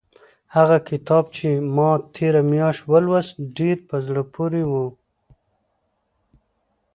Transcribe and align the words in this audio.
هغه 0.55 0.77
کتاب 0.89 1.23
چې 1.35 1.47
ما 1.75 1.91
تېره 2.15 2.41
میاشت 2.51 2.81
ولوست 2.91 3.33
ډېر 3.57 3.77
په 3.87 3.95
زړه 4.05 4.23
پورې 4.33 4.63
و. 4.69 4.71